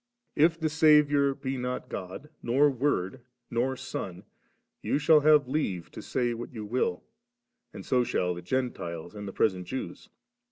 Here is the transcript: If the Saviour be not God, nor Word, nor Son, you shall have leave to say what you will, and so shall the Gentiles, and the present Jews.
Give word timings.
If 0.35 0.59
the 0.59 0.67
Saviour 0.67 1.35
be 1.35 1.57
not 1.57 1.87
God, 1.87 2.29
nor 2.41 2.71
Word, 2.71 3.21
nor 3.51 3.75
Son, 3.77 4.23
you 4.81 4.97
shall 4.97 5.19
have 5.19 5.47
leave 5.47 5.91
to 5.91 6.01
say 6.01 6.33
what 6.33 6.51
you 6.51 6.65
will, 6.65 7.03
and 7.71 7.85
so 7.85 8.03
shall 8.03 8.33
the 8.33 8.41
Gentiles, 8.41 9.13
and 9.13 9.27
the 9.27 9.31
present 9.31 9.67
Jews. 9.67 10.09